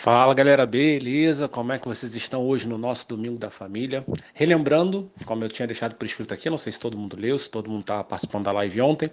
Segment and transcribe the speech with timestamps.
[0.00, 1.48] Fala galera, beleza?
[1.48, 4.04] Como é que vocês estão hoje no nosso Domingo da Família?
[4.32, 7.50] Relembrando, como eu tinha deixado por escrito aqui, não sei se todo mundo leu, se
[7.50, 9.10] todo mundo estava participando da live ontem,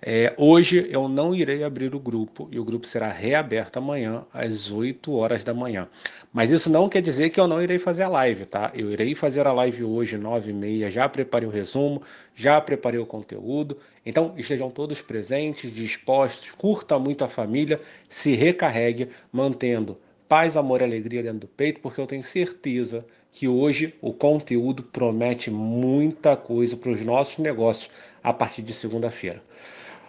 [0.00, 4.70] é, hoje eu não irei abrir o grupo e o grupo será reaberto amanhã às
[4.70, 5.86] 8 horas da manhã.
[6.32, 8.72] Mas isso não quer dizer que eu não irei fazer a live, tá?
[8.74, 12.02] Eu irei fazer a live hoje, 9 e meia, já preparei o resumo,
[12.34, 13.76] já preparei o conteúdo.
[14.04, 17.78] Então estejam todos presentes, dispostos, curta muito a família,
[18.08, 19.98] se recarregue, mantendo
[20.32, 24.82] paz, amor e alegria dentro do peito, porque eu tenho certeza que hoje o conteúdo
[24.82, 27.90] promete muita coisa para os nossos negócios
[28.24, 29.42] a partir de segunda-feira.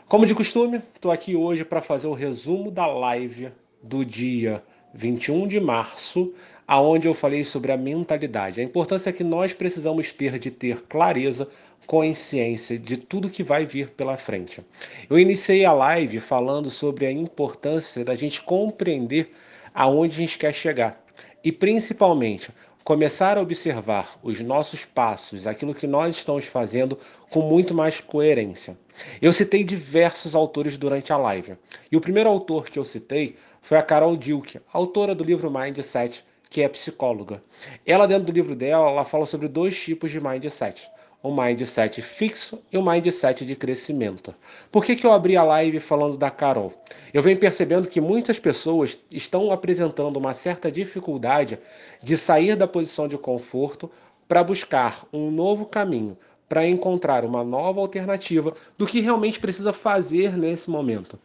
[0.07, 3.49] Como de costume, estou aqui hoje para fazer o resumo da live
[3.81, 6.33] do dia 21 de março,
[6.65, 11.49] aonde eu falei sobre a mentalidade, a importância que nós precisamos ter de ter clareza,
[11.85, 14.61] consciência de tudo que vai vir pela frente.
[15.09, 19.29] Eu iniciei a live falando sobre a importância da gente compreender
[19.73, 21.03] aonde a gente quer chegar
[21.43, 22.51] e principalmente
[22.83, 26.97] começar a observar os nossos passos, aquilo que nós estamos fazendo
[27.29, 28.77] com muito mais coerência.
[29.21, 31.55] Eu citei diversos autores durante a live.
[31.91, 36.25] E o primeiro autor que eu citei foi a Carol Dilke, autora do livro Mindset,
[36.49, 37.41] que é psicóloga.
[37.85, 40.91] Ela dentro do livro dela, ela fala sobre dois tipos de mindset
[41.23, 44.35] um mindset fixo e um mindset de crescimento.
[44.69, 46.73] Por que, que eu abri a live falando da Carol?
[47.13, 51.57] Eu venho percebendo que muitas pessoas estão apresentando uma certa dificuldade
[52.01, 53.89] de sair da posição de conforto
[54.27, 56.17] para buscar um novo caminho,
[56.49, 61.17] para encontrar uma nova alternativa do que realmente precisa fazer nesse momento.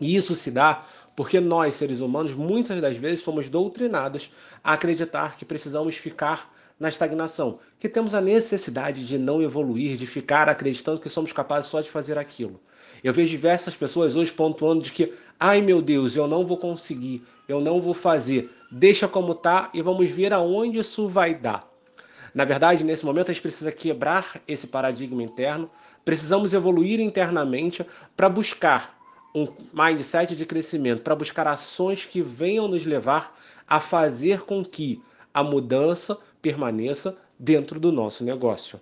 [0.00, 0.82] E isso se dá
[1.14, 4.32] porque nós, seres humanos, muitas das vezes somos doutrinados
[4.64, 10.06] a acreditar que precisamos ficar na estagnação, que temos a necessidade de não evoluir, de
[10.06, 12.58] ficar acreditando que somos capazes só de fazer aquilo.
[13.04, 17.22] Eu vejo diversas pessoas hoje pontuando de que, ai meu Deus, eu não vou conseguir,
[17.46, 21.68] eu não vou fazer, deixa como tá e vamos ver aonde isso vai dar.
[22.34, 25.70] Na verdade, nesse momento a gente precisa quebrar esse paradigma interno,
[26.02, 27.84] precisamos evoluir internamente
[28.16, 28.98] para buscar
[29.34, 33.36] um mindset de crescimento, para buscar ações que venham nos levar
[33.68, 35.02] a fazer com que
[35.32, 38.80] a mudança permaneça dentro do nosso negócio.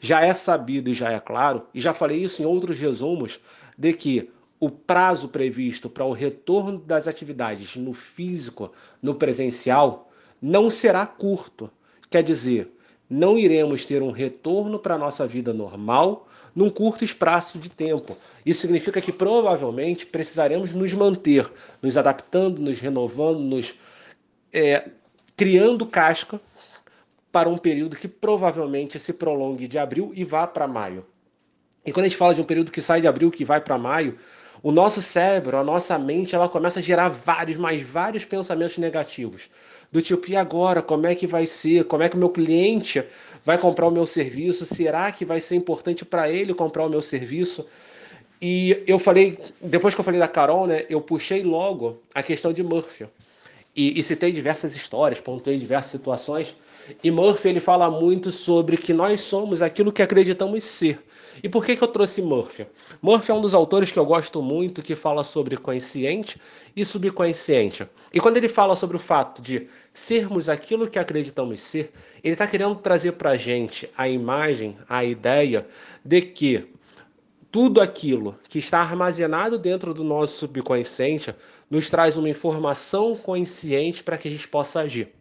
[0.00, 3.38] Já é sabido e já é claro, e já falei isso em outros resumos,
[3.76, 4.30] de que
[4.60, 10.10] o prazo previsto para o retorno das atividades no físico, no presencial,
[10.42, 11.70] não será curto.
[12.10, 12.72] Quer dizer,
[13.08, 18.16] não iremos ter um retorno para a nossa vida normal num curto espaço de tempo.
[18.44, 21.48] Isso significa que provavelmente precisaremos nos manter,
[21.80, 23.74] nos adaptando, nos renovando, nos
[24.52, 24.88] é,
[25.36, 26.40] criando casca
[27.30, 31.04] para um período que provavelmente se prolongue de abril e vá para maio.
[31.84, 33.78] E quando a gente fala de um período que sai de abril que vai para
[33.78, 34.16] maio,
[34.62, 39.48] o nosso cérebro, a nossa mente, ela começa a gerar vários, mais vários pensamentos negativos.
[39.90, 40.82] Do tipo, e agora?
[40.82, 41.84] Como é que vai ser?
[41.84, 43.02] Como é que o meu cliente
[43.44, 44.64] vai comprar o meu serviço?
[44.66, 47.66] Será que vai ser importante para ele comprar o meu serviço?
[48.40, 52.52] E eu falei, depois que eu falei da Carol, né, eu puxei logo a questão
[52.52, 53.08] de Murphy.
[53.74, 56.56] E, e citei diversas histórias, pontuei diversas situações.
[57.02, 61.00] E Murphy ele fala muito sobre que nós somos aquilo que acreditamos ser.
[61.42, 62.66] E por que, que eu trouxe Murphy?
[63.00, 66.40] Murphy é um dos autores que eu gosto muito, que fala sobre consciente
[66.74, 67.86] e subconsciente.
[68.12, 71.92] E quando ele fala sobre o fato de sermos aquilo que acreditamos ser,
[72.24, 75.66] ele está querendo trazer para a gente a imagem, a ideia
[76.04, 76.68] de que
[77.50, 81.34] tudo aquilo que está armazenado dentro do nosso subconsciente
[81.70, 85.17] nos traz uma informação consciente para que a gente possa agir.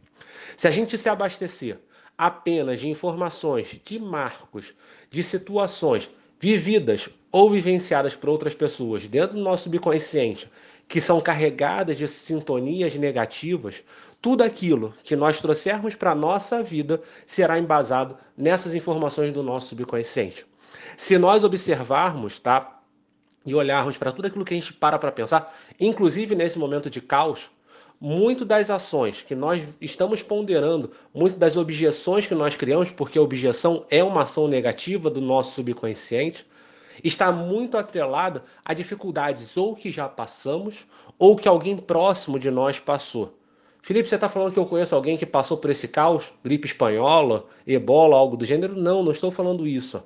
[0.58, 1.80] Se a gente se abastecer
[2.18, 4.74] apenas de informações, de marcos,
[5.08, 6.10] de situações
[6.40, 10.50] vividas ou vivenciadas por outras pessoas dentro do nosso subconsciente,
[10.88, 13.84] que são carregadas de sintonias negativas,
[14.20, 19.68] tudo aquilo que nós trouxermos para a nossa vida será embasado nessas informações do nosso
[19.70, 20.44] subconsciente.
[20.98, 22.82] Se nós observarmos, tá?
[23.46, 27.00] e olharmos para tudo aquilo que a gente para para pensar, inclusive nesse momento de
[27.00, 27.50] caos,
[28.00, 33.22] muito das ações que nós estamos ponderando, muito das objeções que nós criamos, porque a
[33.22, 36.46] objeção é uma ação negativa do nosso subconsciente,
[37.04, 42.80] está muito atrelada a dificuldades ou que já passamos ou que alguém próximo de nós
[42.80, 43.34] passou.
[43.82, 47.46] Felipe, você está falando que eu conheço alguém que passou por esse caos, gripe espanhola,
[47.66, 48.76] ebola, algo do gênero?
[48.76, 50.04] Não, não estou falando isso.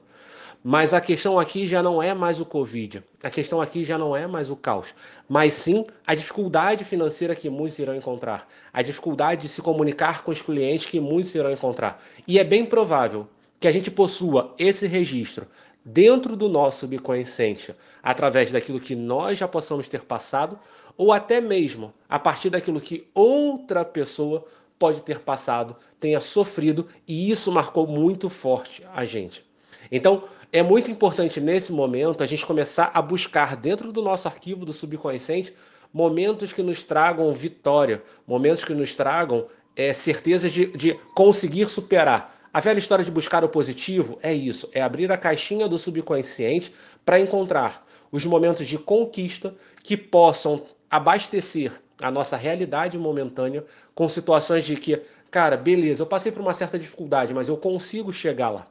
[0.63, 4.15] Mas a questão aqui já não é mais o Covid, a questão aqui já não
[4.15, 4.93] é mais o caos,
[5.27, 10.29] mas sim a dificuldade financeira que muitos irão encontrar, a dificuldade de se comunicar com
[10.29, 11.99] os clientes que muitos irão encontrar.
[12.27, 13.27] E é bem provável
[13.59, 15.47] que a gente possua esse registro
[15.83, 17.73] dentro do nosso subconsciente,
[18.03, 20.59] através daquilo que nós já possamos ter passado,
[20.95, 24.45] ou até mesmo a partir daquilo que outra pessoa
[24.77, 29.43] pode ter passado, tenha sofrido, e isso marcou muito forte a gente.
[29.91, 34.65] Então, é muito importante nesse momento a gente começar a buscar dentro do nosso arquivo
[34.65, 35.53] do subconsciente
[35.93, 42.37] momentos que nos tragam vitória, momentos que nos tragam é, certeza de, de conseguir superar.
[42.53, 46.73] A velha história de buscar o positivo é isso, é abrir a caixinha do subconsciente
[47.05, 53.63] para encontrar os momentos de conquista que possam abastecer a nossa realidade momentânea
[53.95, 58.11] com situações de que, cara, beleza, eu passei por uma certa dificuldade, mas eu consigo
[58.11, 58.67] chegar lá.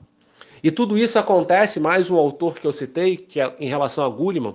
[0.62, 4.08] E tudo isso acontece, mais um autor que eu citei, que é em relação a
[4.08, 4.54] Gulliman.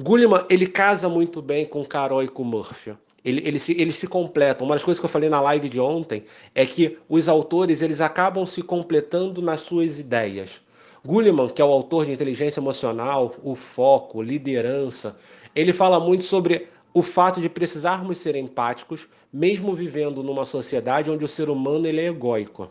[0.00, 2.94] Gulliman, ele casa muito bem com Carol e com Murphy.
[3.24, 4.66] Ele, ele, se, ele se completam.
[4.66, 6.24] Uma das coisas que eu falei na live de ontem
[6.54, 10.60] é que os autores eles acabam se completando nas suas ideias.
[11.04, 15.16] Gulliman, que é o autor de inteligência emocional, o foco, liderança,
[15.54, 21.24] ele fala muito sobre o fato de precisarmos ser empáticos, mesmo vivendo numa sociedade onde
[21.24, 22.70] o ser humano ele é egóico.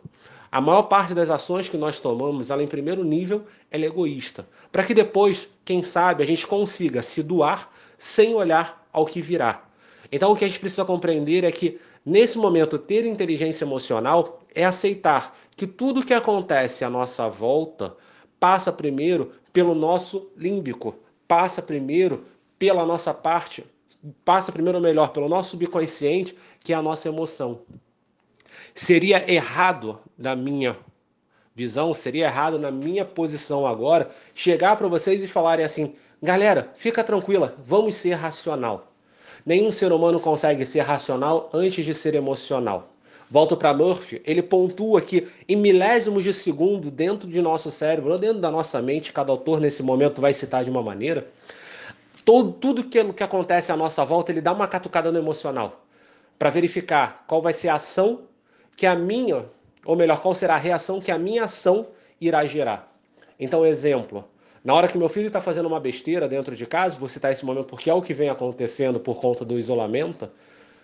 [0.52, 4.46] A maior parte das ações que nós tomamos, ela em primeiro nível, ela é egoísta,
[4.70, 9.64] para que depois, quem sabe, a gente consiga se doar sem olhar ao que virá.
[10.12, 14.66] Então, o que a gente precisa compreender é que, nesse momento, ter inteligência emocional é
[14.66, 17.96] aceitar que tudo que acontece à nossa volta
[18.38, 20.96] passa primeiro pelo nosso límbico,
[21.30, 22.26] passa primeiro
[22.60, 23.64] pela nossa parte,
[24.26, 27.62] passa primeiro, melhor, pelo nosso subconsciente, que é a nossa emoção.
[28.74, 30.78] Seria errado, na minha
[31.56, 37.04] visão, seria errado na minha posição agora, chegar para vocês e falarem assim: galera, fica
[37.04, 38.88] tranquila, vamos ser racional.
[39.46, 42.90] Nenhum ser humano consegue ser racional antes de ser emocional.
[43.30, 48.20] Volto para Murphy, ele pontua que em milésimos de segundo, dentro de nosso cérebro, ou
[48.20, 51.26] dentro da nossa mente, cada autor nesse momento vai citar de uma maneira,
[52.26, 55.86] todo, tudo que, que acontece à nossa volta, ele dá uma catucada no emocional,
[56.38, 58.24] para verificar qual vai ser a ação
[58.76, 59.46] que a minha,
[59.86, 61.88] ou melhor, qual será a reação que a minha ação
[62.20, 62.92] irá gerar.
[63.40, 64.26] Então, exemplo,
[64.64, 67.44] na hora que meu filho está fazendo uma besteira dentro de casa, vou citar esse
[67.44, 70.30] momento porque é o que vem acontecendo por conta do isolamento.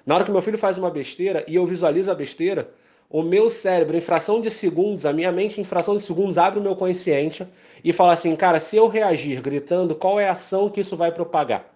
[0.05, 2.71] Na hora que meu filho faz uma besteira e eu visualizo a besteira,
[3.09, 6.59] o meu cérebro, em fração de segundos, a minha mente, em fração de segundos, abre
[6.59, 7.47] o meu consciente
[7.83, 11.11] e fala assim: cara, se eu reagir gritando, qual é a ação que isso vai
[11.11, 11.71] propagar?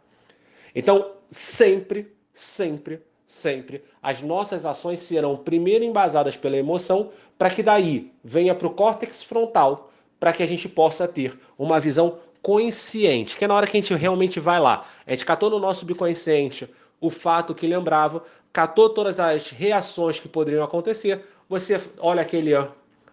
[0.75, 3.01] Então, sempre, sempre,
[3.31, 8.71] sempre, as nossas ações serão primeiro embasadas pela emoção, para que daí venha para o
[8.71, 9.89] córtex frontal
[10.19, 13.81] para que a gente possa ter uma visão consciente, que é na hora que a
[13.81, 14.85] gente realmente vai lá.
[15.07, 16.69] A gente catou no nosso subconsciente
[16.99, 22.53] o fato que lembrava, catou todas as reações que poderiam acontecer, você olha aquele,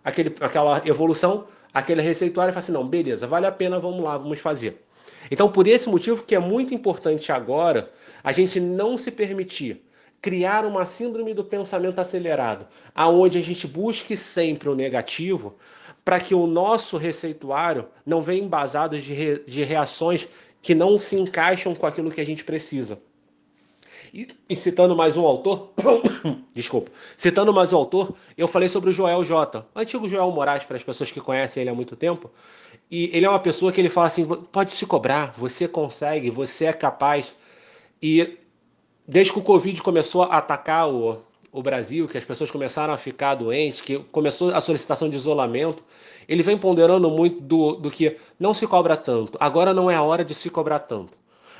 [0.05, 4.19] aquele, aquela evolução, aquele receituário e fala assim, não, beleza, vale a pena, vamos lá,
[4.19, 4.83] vamos fazer.
[5.31, 7.91] Então, por esse motivo que é muito importante agora
[8.23, 9.88] a gente não se permitir
[10.21, 15.57] criar uma síndrome do pensamento acelerado, aonde a gente busque sempre o negativo,
[16.05, 20.29] para que o nosso receituário não venha embasado de, re, de reações
[20.63, 23.01] que não se encaixam com aquilo que a gente precisa.
[24.13, 25.73] E, e, citando mais um autor,
[26.55, 30.77] desculpa, citando mais um autor, eu falei sobre o Joel J, antigo Joel Moraes, para
[30.77, 32.31] as pessoas que conhecem ele há muito tempo,
[32.91, 36.67] e ele é uma pessoa que ele fala assim, pode se cobrar, você consegue, você
[36.67, 37.35] é capaz,
[38.01, 38.39] e
[39.09, 41.19] desde que o Covid começou a atacar o,
[41.51, 45.83] o Brasil, que as pessoas começaram a ficar doentes, que começou a solicitação de isolamento,
[46.29, 49.39] ele vem ponderando muito do, do que não se cobra tanto.
[49.41, 51.17] Agora não é a hora de se cobrar tanto.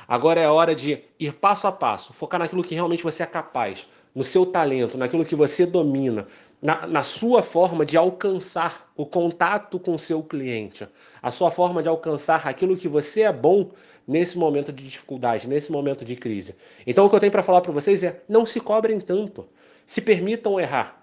[0.07, 3.25] Agora é a hora de ir passo a passo, focar naquilo que realmente você é
[3.25, 6.27] capaz, no seu talento, naquilo que você domina,
[6.61, 10.87] na, na sua forma de alcançar o contato com o seu cliente,
[11.21, 13.71] a sua forma de alcançar aquilo que você é bom
[14.07, 16.55] nesse momento de dificuldade, nesse momento de crise.
[16.85, 19.47] Então o que eu tenho para falar para vocês é: não se cobrem tanto.
[19.85, 21.01] Se permitam errar.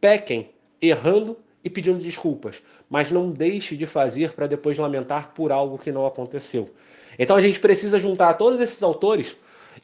[0.00, 0.50] Pequem
[0.80, 5.90] errando e pedindo desculpas, mas não deixe de fazer para depois lamentar por algo que
[5.90, 6.68] não aconteceu.
[7.18, 9.34] Então a gente precisa juntar todos esses autores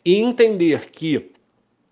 [0.05, 1.33] e entender que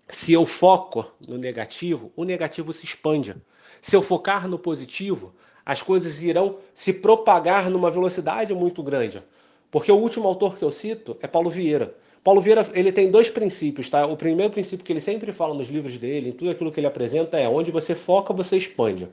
[0.09, 3.35] se eu foco no negativo, o negativo se expande.
[3.79, 9.21] Se eu focar no positivo, as coisas irão se propagar numa velocidade muito grande.
[9.69, 11.95] Porque o último autor que eu cito é Paulo Vieira.
[12.23, 14.07] Paulo Vieira ele tem dois princípios, tá?
[14.07, 16.87] O primeiro princípio que ele sempre fala nos livros dele, em tudo aquilo que ele
[16.87, 19.07] apresenta, é onde você foca, você expande.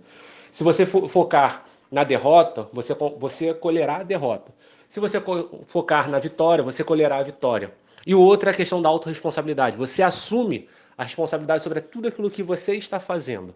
[0.51, 4.53] Se você focar na derrota, você, você colherá a derrota.
[4.89, 5.23] Se você
[5.67, 7.75] focar na vitória, você colherá a vitória.
[8.07, 9.77] E o outro é a questão da autorresponsabilidade.
[9.77, 13.55] Você assume a responsabilidade sobre tudo aquilo que você está fazendo.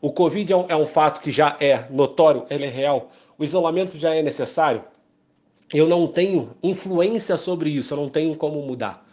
[0.00, 3.10] O Covid é um, é um fato que já é notório, ele é real.
[3.38, 4.84] o isolamento já é necessário,
[5.72, 9.06] eu não tenho influência sobre isso, eu não tenho como mudar.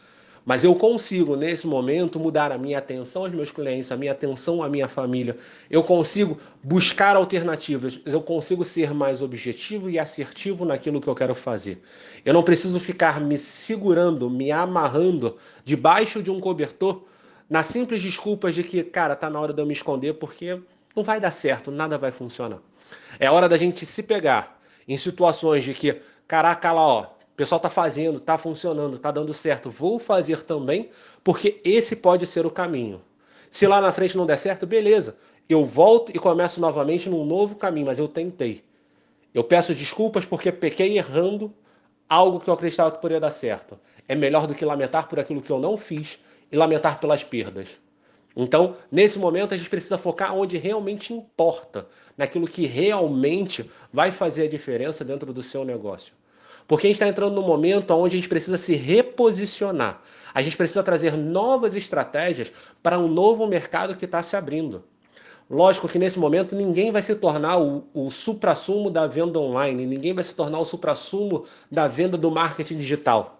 [0.48, 4.64] Mas eu consigo, nesse momento, mudar a minha atenção aos meus clientes, a minha atenção
[4.64, 5.36] à minha família.
[5.70, 11.36] Eu consigo buscar alternativas, eu consigo ser mais objetivo e assertivo naquilo que eu quero
[11.36, 11.82] fazer.
[12.24, 17.04] Eu não preciso ficar me segurando, me amarrando debaixo de um cobertor
[17.50, 20.60] na simples desculpa de que, cara, tá na hora de eu me esconder porque
[20.96, 22.60] não vai dar certo, nada vai funcionar.
[23.20, 27.58] É hora da gente se pegar em situações de que, caraca, lá, ó, o pessoal
[27.58, 30.90] está fazendo, está funcionando, está dando certo, vou fazer também,
[31.24, 33.02] porque esse pode ser o caminho.
[33.50, 35.16] Se lá na frente não der certo, beleza.
[35.48, 38.64] Eu volto e começo novamente num novo caminho, mas eu tentei.
[39.34, 41.54] Eu peço desculpas porque pequei errando
[42.10, 43.80] algo que eu acreditava que poderia dar certo.
[44.08, 46.20] É melhor do que lamentar por aquilo que eu não fiz
[46.52, 47.80] e lamentar pelas perdas.
[48.36, 54.44] Então, nesse momento, a gente precisa focar onde realmente importa, naquilo que realmente vai fazer
[54.44, 56.14] a diferença dentro do seu negócio.
[56.68, 60.02] Porque a gente está entrando num momento onde a gente precisa se reposicionar.
[60.34, 62.52] A gente precisa trazer novas estratégias
[62.84, 64.84] para um novo mercado que está se abrindo.
[65.50, 70.14] Lógico que nesse momento ninguém vai se tornar o, o supra-sumo da venda online, ninguém
[70.14, 73.37] vai se tornar o supra-sumo da venda do marketing digital.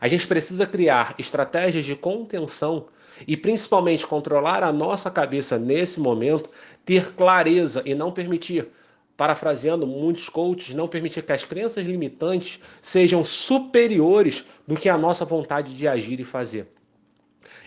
[0.00, 2.86] A gente precisa criar estratégias de contenção
[3.26, 6.50] e principalmente controlar a nossa cabeça nesse momento,
[6.84, 8.68] ter clareza e não permitir
[9.16, 15.24] parafraseando muitos coaches, não permitir que as crenças limitantes sejam superiores do que a nossa
[15.24, 16.68] vontade de agir e fazer.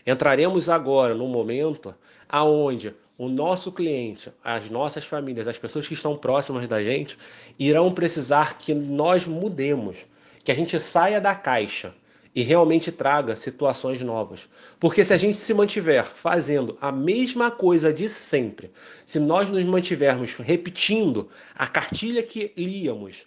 [0.06, 1.96] Entraremos agora num momento
[2.28, 7.18] aonde o nosso cliente, as nossas famílias, as pessoas que estão próximas da gente,
[7.58, 10.06] irão precisar que nós mudemos,
[10.44, 11.94] que a gente saia da caixa
[12.34, 14.48] e realmente traga situações novas.
[14.80, 18.72] Porque se a gente se mantiver fazendo a mesma coisa de sempre,
[19.06, 23.26] se nós nos mantivermos repetindo a cartilha que líamos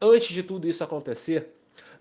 [0.00, 1.48] antes de tudo isso acontecer,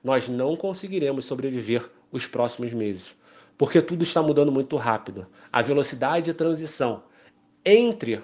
[0.03, 3.15] nós não conseguiremos sobreviver os próximos meses.
[3.57, 5.27] Porque tudo está mudando muito rápido.
[5.51, 7.03] A velocidade de transição
[7.65, 8.21] entre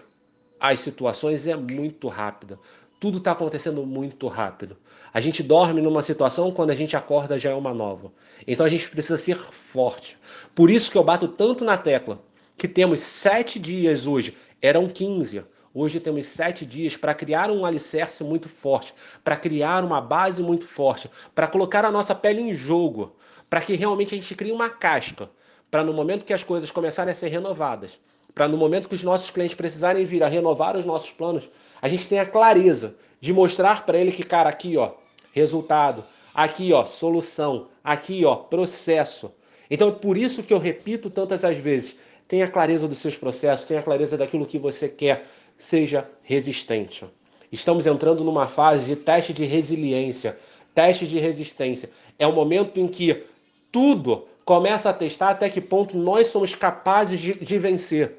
[0.59, 2.59] as situações é muito rápida.
[2.99, 4.75] Tudo está acontecendo muito rápido.
[5.13, 8.11] A gente dorme numa situação, quando a gente acorda já é uma nova.
[8.45, 10.17] Então a gente precisa ser forte.
[10.53, 12.21] Por isso que eu bato tanto na tecla
[12.57, 15.43] que temos sete dias hoje, eram 15.
[15.73, 20.67] Hoje temos sete dias para criar um alicerce muito forte, para criar uma base muito
[20.67, 23.15] forte, para colocar a nossa pele em jogo,
[23.49, 25.29] para que realmente a gente crie uma casca,
[25.71, 28.01] para no momento que as coisas começarem a ser renovadas,
[28.33, 31.49] para no momento que os nossos clientes precisarem vir a renovar os nossos planos,
[31.81, 34.91] a gente tenha clareza de mostrar para ele que, cara, aqui, ó,
[35.31, 39.31] resultado, aqui, ó, solução, aqui, ó, processo.
[39.69, 41.95] Então, por isso que eu repito tantas as vezes,
[42.27, 45.25] tenha clareza dos seus processos, tenha clareza daquilo que você quer,
[45.57, 47.05] seja resistente.
[47.51, 50.37] Estamos entrando numa fase de teste de resiliência,
[50.73, 51.89] teste de resistência.
[52.17, 53.23] É o momento em que
[53.71, 58.18] tudo começa a testar até que ponto nós somos capazes de, de vencer.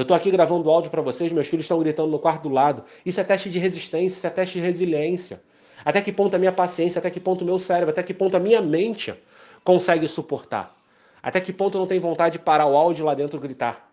[0.00, 2.82] Eu estou aqui gravando áudio para vocês, meus filhos estão gritando no quarto do lado.
[3.04, 5.42] Isso é teste de resistência, isso é teste de resiliência.
[5.84, 8.34] Até que ponto a minha paciência, até que ponto o meu cérebro, até que ponto
[8.34, 9.14] a minha mente
[9.62, 10.74] consegue suportar.
[11.22, 13.92] Até que ponto não tenho vontade de parar o áudio lá dentro e gritar.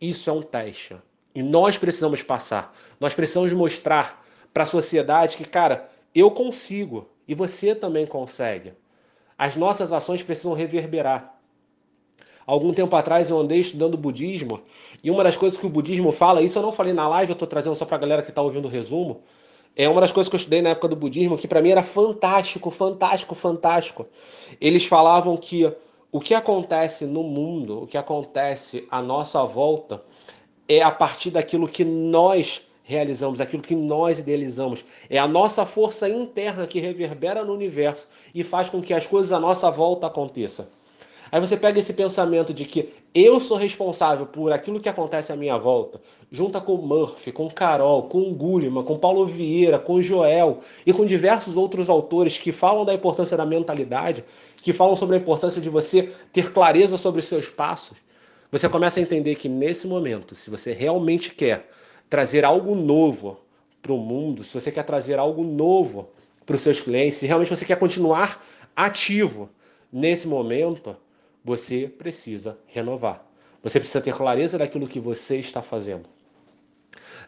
[0.00, 0.96] Isso é um teste.
[1.32, 2.74] E nós precisamos passar.
[2.98, 4.20] Nós precisamos mostrar
[4.52, 8.72] para a sociedade que, cara, eu consigo e você também consegue.
[9.38, 11.37] As nossas ações precisam reverberar.
[12.48, 14.62] Algum tempo atrás eu andei estudando budismo
[15.04, 17.34] e uma das coisas que o budismo fala, isso eu não falei na live, eu
[17.34, 19.20] estou trazendo só para a galera que está ouvindo o resumo,
[19.76, 21.82] é uma das coisas que eu estudei na época do budismo que para mim era
[21.82, 24.06] fantástico, fantástico, fantástico.
[24.58, 25.70] Eles falavam que
[26.10, 30.02] o que acontece no mundo, o que acontece à nossa volta,
[30.66, 34.86] é a partir daquilo que nós realizamos, aquilo que nós idealizamos.
[35.10, 39.32] É a nossa força interna que reverbera no universo e faz com que as coisas
[39.32, 40.77] à nossa volta aconteçam.
[41.30, 45.36] Aí você pega esse pensamento de que eu sou responsável por aquilo que acontece à
[45.36, 50.92] minha volta, junta com Murphy, com Carol, com Gulliman, com Paulo Vieira, com Joel e
[50.92, 54.24] com diversos outros autores que falam da importância da mentalidade,
[54.62, 57.98] que falam sobre a importância de você ter clareza sobre os seus passos.
[58.50, 61.68] Você começa a entender que nesse momento, se você realmente quer
[62.08, 63.38] trazer algo novo
[63.82, 66.08] para o mundo, se você quer trazer algo novo
[66.46, 68.42] para os seus clientes, se realmente você quer continuar
[68.74, 69.50] ativo
[69.92, 70.96] nesse momento,
[71.48, 73.24] você precisa renovar.
[73.62, 76.06] Você precisa ter clareza daquilo que você está fazendo.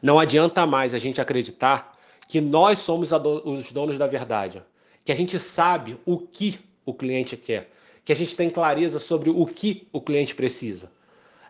[0.02, 1.98] Não adianta mais a gente acreditar
[2.28, 4.62] que nós somos os donos da verdade,
[5.04, 7.70] que a gente sabe o que o cliente quer,
[8.04, 10.92] que a gente tem clareza sobre o que o cliente precisa.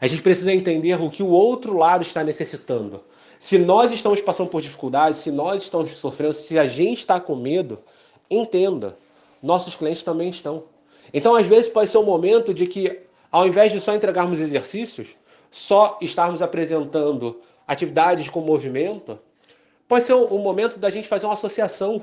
[0.00, 3.02] A gente precisa entender o que o outro lado está necessitando.
[3.38, 7.34] Se nós estamos passando por dificuldades, se nós estamos sofrendo, se a gente está com
[7.34, 7.80] medo,
[8.30, 8.96] entenda,
[9.42, 10.64] nossos clientes também estão.
[11.12, 13.00] Então, às vezes, pode ser um momento de que,
[13.30, 15.16] ao invés de só entregarmos exercícios,
[15.50, 19.18] só estarmos apresentando atividades com movimento,
[19.88, 22.00] pode ser um momento da gente fazer uma associação.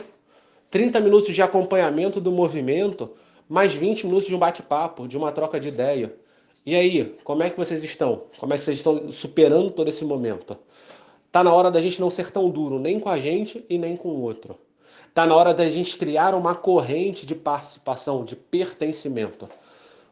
[0.70, 3.12] 30 minutos de acompanhamento do movimento,
[3.48, 6.14] mais 20 minutos de um bate-papo, de uma troca de ideia.
[6.66, 8.24] E aí, como é que vocês estão?
[8.38, 10.58] Como é que vocês estão superando todo esse momento?
[11.32, 13.96] Tá na hora da gente não ser tão duro, nem com a gente e nem
[13.96, 14.58] com o outro.
[15.14, 19.50] Tá na hora da gente criar uma corrente de participação, de pertencimento.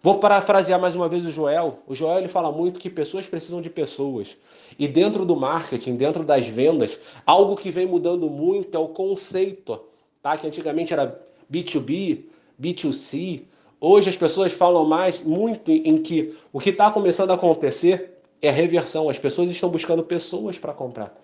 [0.05, 1.79] Vou parafrasear mais uma vez o Joel.
[1.88, 4.38] O Joel ele fala muito que pessoas precisam de pessoas.
[4.77, 9.82] E dentro do marketing, dentro das vendas, algo que vem mudando muito é o conceito,
[10.22, 10.38] tá?
[10.38, 11.20] Que antigamente era
[11.51, 12.25] B2B,
[12.62, 13.46] B2C.
[13.82, 18.51] Hoje as pessoas falam mais muito em que o que está começando a acontecer é
[18.51, 19.10] reversão.
[19.10, 21.15] As pessoas estão buscando pessoas para comprar.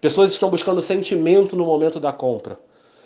[0.00, 2.58] Pessoas estão buscando sentimento no momento da compra.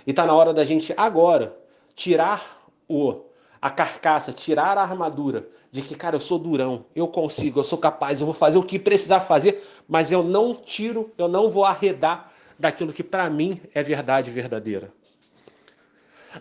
[0.07, 1.57] E está na hora da gente agora
[1.95, 3.23] tirar o
[3.61, 7.79] a carcaça, tirar a armadura de que, cara, eu sou durão, eu consigo, eu sou
[7.79, 11.65] capaz, eu vou fazer o que precisar fazer, mas eu não tiro, eu não vou
[11.65, 14.93] arredar daquilo que para mim é verdade verdadeira.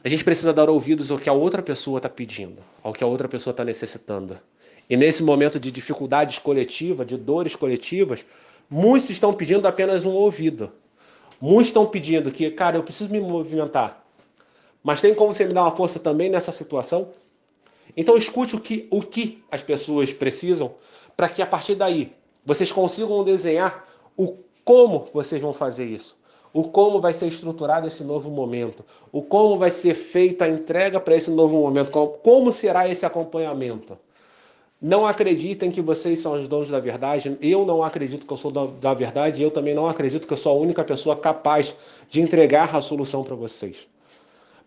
[0.03, 3.08] A gente precisa dar ouvidos ao que a outra pessoa está pedindo, ao que a
[3.08, 4.39] outra pessoa está necessitando.
[4.89, 8.25] E nesse momento de dificuldades coletivas, de dores coletivas,
[8.70, 10.72] muitos estão pedindo apenas um ouvido.
[11.41, 14.05] Muitos estão pedindo que, cara, eu preciso me movimentar.
[14.83, 17.10] Mas tem como você me dar uma força também nessa situação?
[17.98, 20.74] Então escute o que, o que as pessoas precisam
[21.17, 22.13] para que a partir daí
[22.45, 26.19] vocês consigam desenhar o como vocês vão fazer isso.
[26.53, 28.86] O como vai ser estruturado esse novo momento.
[29.12, 31.91] O como vai ser feita a entrega para esse novo momento.
[32.24, 33.98] Como será esse acompanhamento.
[34.82, 37.38] Não acreditem que vocês são os donos da verdade.
[37.40, 39.44] Eu não acredito que eu sou da verdade.
[39.44, 41.76] Eu também não acredito que eu sou a única pessoa capaz
[42.10, 43.88] de entregar a solução para vocês.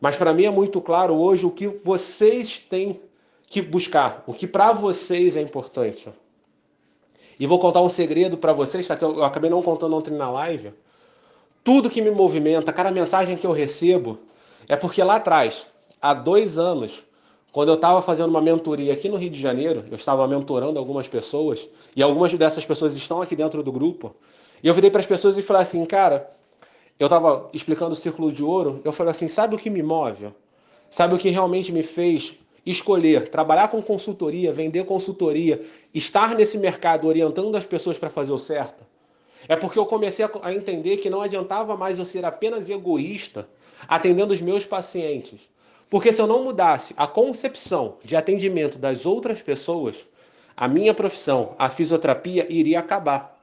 [0.00, 3.00] Mas para mim é muito claro hoje o que vocês têm
[3.48, 6.08] que buscar, o que para vocês é importante.
[7.38, 8.96] E vou contar um segredo para vocês, tá?
[8.96, 10.72] que eu acabei não contando ontem na live.
[11.64, 14.18] Tudo que me movimenta, cada mensagem que eu recebo,
[14.68, 15.66] é porque lá atrás,
[16.00, 17.04] há dois anos,
[17.54, 21.06] quando eu estava fazendo uma mentoria aqui no Rio de Janeiro, eu estava mentorando algumas
[21.06, 24.12] pessoas, e algumas dessas pessoas estão aqui dentro do grupo,
[24.60, 26.28] e eu virei para as pessoas e falei assim, cara,
[26.98, 30.30] eu estava explicando o círculo de ouro, eu falei assim: sabe o que me move?
[30.90, 32.34] Sabe o que realmente me fez
[32.66, 35.60] escolher trabalhar com consultoria, vender consultoria,
[35.94, 38.84] estar nesse mercado orientando as pessoas para fazer o certo?
[39.46, 43.48] É porque eu comecei a entender que não adiantava mais eu ser apenas egoísta
[43.86, 45.53] atendendo os meus pacientes.
[45.94, 50.04] Porque se eu não mudasse a concepção de atendimento das outras pessoas,
[50.56, 53.40] a minha profissão, a fisioterapia, iria acabar.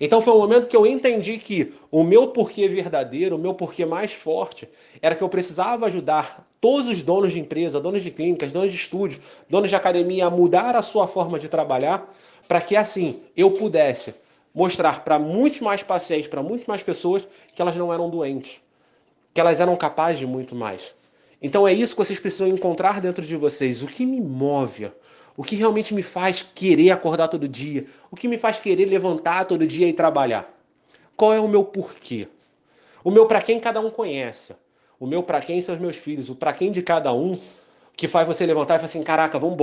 [0.00, 3.84] Então foi um momento que eu entendi que o meu porquê verdadeiro, o meu porquê
[3.84, 4.68] mais forte,
[5.02, 8.78] era que eu precisava ajudar todos os donos de empresa, donos de clínicas, donos de
[8.78, 12.14] estúdios, donos de academia a mudar a sua forma de trabalhar,
[12.46, 14.14] para que assim eu pudesse
[14.54, 18.60] mostrar para muitos mais pacientes, para muitas mais pessoas, que elas não eram doentes,
[19.34, 20.96] que elas eram capazes de muito mais.
[21.40, 23.82] Então é isso que vocês precisam encontrar dentro de vocês.
[23.82, 24.90] O que me move?
[25.36, 27.86] O que realmente me faz querer acordar todo dia?
[28.10, 30.52] O que me faz querer levantar todo dia e trabalhar?
[31.16, 32.26] Qual é o meu porquê?
[33.04, 34.52] O meu para quem cada um conhece.
[34.98, 36.28] O meu para quem são os meus filhos.
[36.28, 37.38] O para quem de cada um
[37.96, 39.56] que faz você levantar e falar assim: caraca, vamos.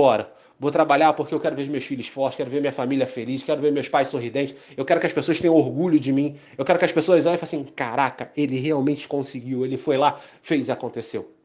[0.58, 3.60] Vou trabalhar porque eu quero ver meus filhos fortes, quero ver minha família feliz, quero
[3.60, 4.54] ver meus pais sorridentes.
[4.74, 6.36] Eu quero que as pessoas tenham orgulho de mim.
[6.56, 9.64] Eu quero que as pessoas olhem e falem assim: caraca, ele realmente conseguiu.
[9.64, 11.35] Ele foi lá, fez aconteceu.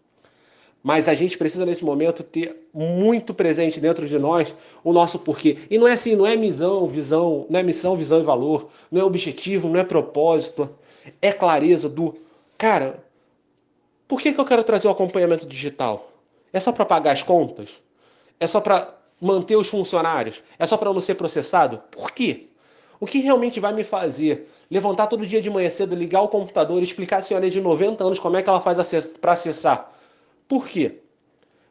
[0.84, 5.58] Mas a gente precisa nesse momento ter muito presente dentro de nós o nosso porquê.
[5.70, 9.02] E não é assim, não é missão, visão, não é missão, visão e valor, não
[9.02, 10.70] é objetivo, não é propósito,
[11.22, 12.15] é clareza do,
[12.58, 13.04] cara,
[14.08, 16.12] por que, que eu quero trazer o acompanhamento digital?
[16.52, 17.82] É só para pagar as contas?
[18.39, 20.44] É só para manter os funcionários?
[20.58, 21.82] É só para não ser processado?
[21.91, 22.48] Por quê?
[23.00, 26.80] O que realmente vai me fazer levantar todo dia de manhã cedo, ligar o computador
[26.80, 29.91] e explicar a senhora de 90 anos como é que ela faz para acessar?
[30.51, 30.97] Por quê?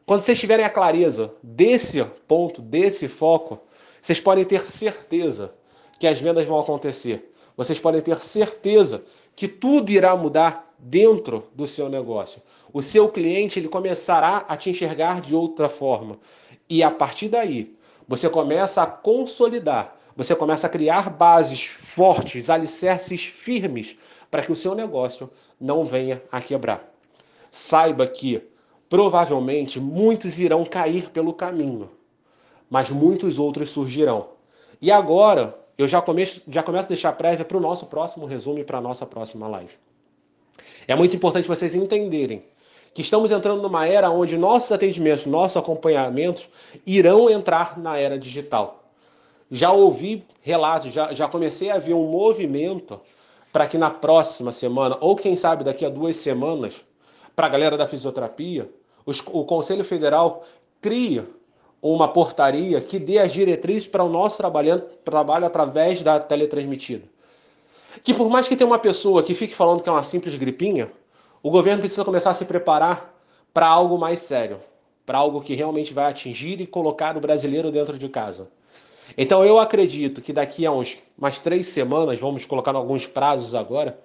[0.07, 3.59] Quando vocês tiverem a clareza desse ponto, desse foco,
[4.01, 5.53] vocês podem ter certeza
[5.99, 7.31] que as vendas vão acontecer.
[7.55, 9.03] Vocês podem ter certeza
[9.35, 12.41] que tudo irá mudar dentro do seu negócio.
[12.73, 16.17] O seu cliente ele começará a te enxergar de outra forma.
[16.67, 23.25] E a partir daí, você começa a consolidar, você começa a criar bases fortes, alicerces
[23.25, 23.95] firmes
[24.31, 26.91] para que o seu negócio não venha a quebrar.
[27.51, 28.49] Saiba que
[28.91, 31.89] Provavelmente muitos irão cair pelo caminho,
[32.69, 34.31] mas muitos outros surgirão.
[34.81, 38.59] E agora, eu já começo, já começo a deixar prévia para o nosso próximo resumo
[38.59, 39.71] e para a nossa próxima live.
[40.85, 42.43] É muito importante vocês entenderem
[42.93, 46.49] que estamos entrando numa era onde nossos atendimentos, nossos acompanhamentos
[46.85, 48.83] irão entrar na era digital.
[49.49, 52.99] Já ouvi relatos, já, já comecei a ver um movimento
[53.53, 56.83] para que na próxima semana, ou quem sabe daqui a duas semanas,
[57.33, 58.69] para a galera da fisioterapia,
[59.05, 60.43] os, o Conselho Federal
[60.79, 61.23] crie
[61.81, 67.03] uma portaria que dê as diretrizes para o nosso trabalho, trabalho através da teletransmitida.
[68.03, 70.91] Que por mais que tenha uma pessoa que fique falando que é uma simples gripinha,
[71.41, 73.13] o governo precisa começar a se preparar
[73.53, 74.59] para algo mais sério,
[75.05, 78.47] para algo que realmente vai atingir e colocar o brasileiro dentro de casa.
[79.17, 83.99] Então eu acredito que daqui a uns mais três semanas, vamos colocar alguns prazos agora,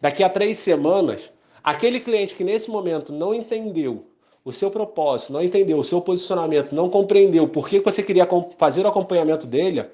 [0.00, 4.04] daqui a três semanas, aquele cliente que nesse momento não entendeu
[4.44, 8.28] o seu propósito, não entendeu o seu posicionamento, não compreendeu por que você queria
[8.58, 9.84] fazer o acompanhamento dele,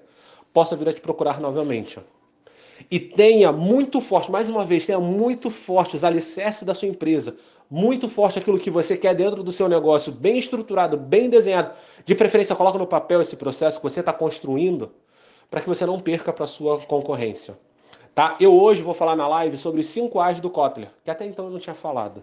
[0.53, 1.99] possa vir a te procurar novamente.
[2.91, 7.37] E tenha muito forte, mais uma vez, tenha muito forte os alicerces da sua empresa,
[7.71, 11.73] muito forte aquilo que você quer dentro do seu negócio, bem estruturado, bem desenhado.
[12.05, 14.91] De preferência, coloque no papel esse processo que você está construindo,
[15.51, 17.59] para que você não perca para sua concorrência.
[18.15, 18.37] Tá?
[18.41, 21.45] Eu hoje vou falar na live sobre os 5 A's do Kotler, que até então
[21.45, 22.23] eu não tinha falado.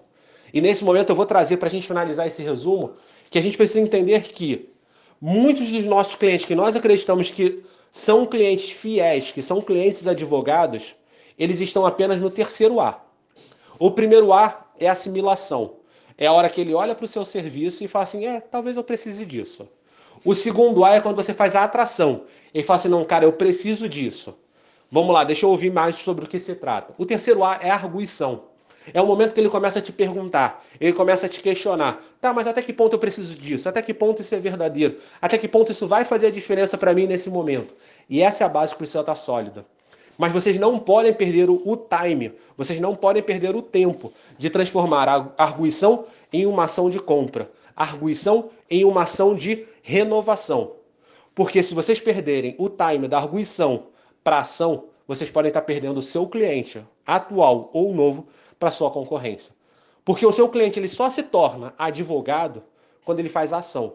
[0.53, 2.93] E nesse momento eu vou trazer para a gente finalizar esse resumo
[3.29, 4.69] que a gente precisa entender que
[5.19, 10.95] muitos dos nossos clientes que nós acreditamos que são clientes fiéis, que são clientes advogados,
[11.37, 13.01] eles estão apenas no terceiro A.
[13.79, 15.77] O primeiro A é assimilação.
[16.17, 18.77] É a hora que ele olha para o seu serviço e fala assim: é, talvez
[18.77, 19.67] eu precise disso.
[20.23, 22.23] O segundo A é quando você faz a atração.
[22.53, 24.37] Ele fala assim: não, cara, eu preciso disso.
[24.89, 26.93] Vamos lá, deixa eu ouvir mais sobre o que se trata.
[26.97, 28.43] O terceiro A é a arguição.
[28.93, 32.03] É o momento que ele começa a te perguntar, ele começa a te questionar.
[32.21, 33.67] Tá, mas até que ponto eu preciso disso?
[33.67, 34.97] Até que ponto isso é verdadeiro?
[35.21, 37.73] Até que ponto isso vai fazer a diferença para mim nesse momento?
[38.09, 39.65] E essa é a base que precisa estar sólida.
[40.17, 45.09] Mas vocês não podem perder o, time, vocês não podem perder o tempo de transformar
[45.09, 50.71] a arguição em uma ação de compra, a arguição em uma ação de renovação.
[51.33, 53.87] Porque se vocês perderem o time da arguição
[54.23, 58.25] para ação, vocês podem estar perdendo o seu cliente, atual ou novo,
[58.59, 59.53] para sua concorrência.
[60.03, 62.63] Porque o seu cliente ele só se torna advogado
[63.03, 63.93] quando ele faz a ação.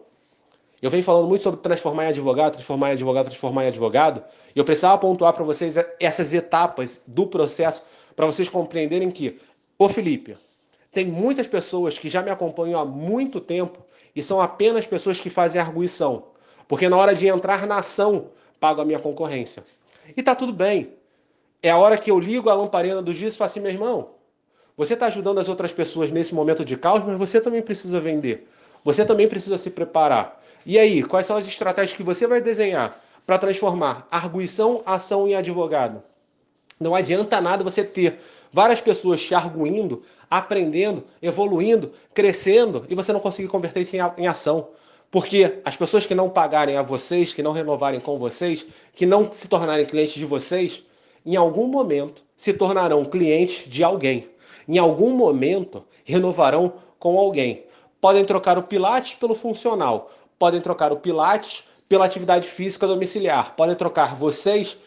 [0.81, 4.23] Eu venho falando muito sobre transformar em advogado, transformar em advogado, transformar em advogado,
[4.55, 7.83] e eu precisava pontuar para vocês essas etapas do processo
[8.15, 9.39] para vocês compreenderem que,
[9.77, 10.35] ô Felipe,
[10.91, 15.29] tem muitas pessoas que já me acompanham há muito tempo e são apenas pessoas que
[15.29, 16.25] fazem arguição,
[16.67, 19.63] porque na hora de entrar na ação, pago a minha concorrência.
[20.17, 20.93] E tá tudo bem.
[21.61, 24.09] É a hora que eu ligo a lamparina do juiz e falo assim, meu irmão,
[24.77, 28.47] você está ajudando as outras pessoas nesse momento de caos, mas você também precisa vender.
[28.83, 30.41] Você também precisa se preparar.
[30.65, 35.35] E aí, quais são as estratégias que você vai desenhar para transformar arguição, ação em
[35.35, 36.01] advogado?
[36.79, 38.17] Não adianta nada você ter
[38.51, 44.69] várias pessoas te arguindo, aprendendo, evoluindo, crescendo e você não conseguir converter isso em ação.
[45.11, 49.31] Porque as pessoas que não pagarem a vocês, que não renovarem com vocês, que não
[49.31, 50.83] se tornarem clientes de vocês,
[51.23, 54.30] em algum momento se tornarão clientes de alguém
[54.71, 57.65] em algum momento renovarão com alguém.
[57.99, 63.75] Podem trocar o Pilates pelo funcional, podem trocar o Pilates pela atividade física domiciliar, podem
[63.75, 64.77] trocar vocês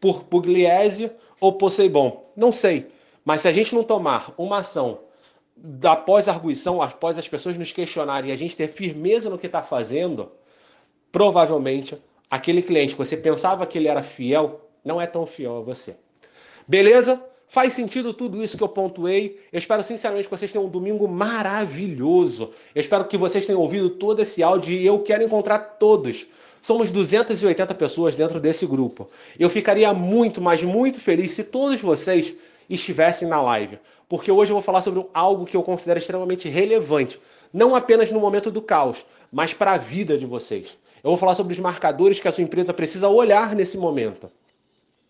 [0.00, 2.24] por Pugliese ou Poseidon.
[2.34, 2.88] Não sei,
[3.22, 5.00] mas se a gente não tomar uma ação
[5.84, 9.46] após a arguição, após as pessoas nos questionarem e a gente ter firmeza no que
[9.46, 10.32] está fazendo,
[11.12, 11.98] provavelmente
[12.30, 15.96] aquele cliente que você pensava que ele era fiel não é tão fiel a você.
[16.66, 17.22] Beleza?
[17.54, 19.38] Faz sentido tudo isso que eu pontuei?
[19.52, 22.50] Eu espero sinceramente que vocês tenham um domingo maravilhoso.
[22.74, 26.26] Eu espero que vocês tenham ouvido todo esse áudio e eu quero encontrar todos.
[26.60, 29.08] Somos 280 pessoas dentro desse grupo.
[29.38, 32.34] Eu ficaria muito, mas muito feliz se todos vocês
[32.68, 37.20] estivessem na live, porque hoje eu vou falar sobre algo que eu considero extremamente relevante,
[37.52, 40.76] não apenas no momento do caos, mas para a vida de vocês.
[41.04, 44.28] Eu vou falar sobre os marcadores que a sua empresa precisa olhar nesse momento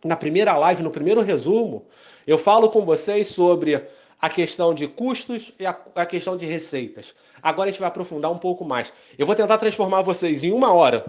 [0.05, 1.87] na primeira live, no primeiro resumo,
[2.27, 3.83] eu falo com vocês sobre
[4.21, 7.15] a questão de custos e a, a, questão de receitas.
[7.43, 8.93] Agora a gente vai aprofundar um pouco mais.
[9.19, 11.05] Eu vou tentar transformar vocês em uma hora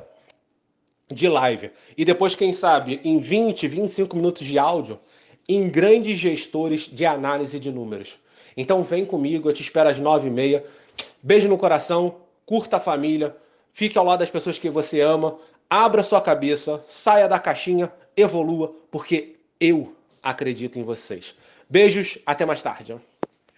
[1.11, 4.99] de live e depois, quem sabe, em 20, 25 minutos de áudio,
[5.47, 8.17] em grandes gestores de análise de números.
[8.57, 10.63] Então vem comigo, eu te espero às nove e meia.
[11.21, 13.35] Beijo no coração, curta a família,
[13.73, 15.37] fique ao lado das pessoas que você ama,
[15.69, 21.35] abra sua cabeça, saia da caixinha, evolua, porque eu acredito em vocês.
[21.69, 22.95] Beijos, até mais tarde.